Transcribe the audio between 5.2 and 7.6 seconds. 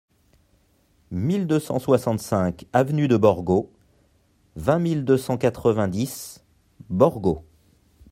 quatre-vingt-dix Borgo